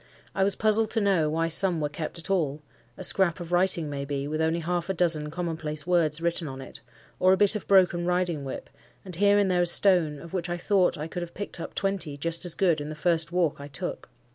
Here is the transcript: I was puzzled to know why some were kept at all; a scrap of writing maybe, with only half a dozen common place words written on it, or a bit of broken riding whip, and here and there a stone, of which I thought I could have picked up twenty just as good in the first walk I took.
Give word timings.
I 0.33 0.43
was 0.43 0.55
puzzled 0.55 0.89
to 0.93 0.99
know 0.99 1.29
why 1.29 1.47
some 1.47 1.79
were 1.79 1.87
kept 1.87 2.17
at 2.17 2.31
all; 2.31 2.63
a 2.97 3.03
scrap 3.03 3.39
of 3.39 3.51
writing 3.51 3.87
maybe, 3.87 4.27
with 4.27 4.41
only 4.41 4.61
half 4.61 4.89
a 4.89 4.95
dozen 4.95 5.29
common 5.29 5.57
place 5.57 5.85
words 5.85 6.19
written 6.19 6.47
on 6.47 6.59
it, 6.59 6.81
or 7.19 7.33
a 7.33 7.37
bit 7.37 7.55
of 7.55 7.67
broken 7.67 8.07
riding 8.07 8.43
whip, 8.43 8.71
and 9.05 9.17
here 9.17 9.37
and 9.37 9.51
there 9.51 9.61
a 9.61 9.67
stone, 9.67 10.17
of 10.17 10.33
which 10.33 10.49
I 10.49 10.57
thought 10.57 10.97
I 10.97 11.07
could 11.07 11.21
have 11.21 11.35
picked 11.35 11.59
up 11.59 11.75
twenty 11.75 12.17
just 12.17 12.45
as 12.45 12.55
good 12.55 12.81
in 12.81 12.89
the 12.89 12.95
first 12.95 13.31
walk 13.31 13.61
I 13.61 13.67
took. 13.67 14.09